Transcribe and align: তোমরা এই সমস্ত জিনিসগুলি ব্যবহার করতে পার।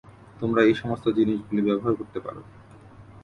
তোমরা 0.39 0.61
এই 0.63 0.75
সমস্ত 0.75 1.05
জিনিসগুলি 1.17 1.61
ব্যবহার 1.61 1.93
করতে 1.95 2.19
পার। 2.19 2.35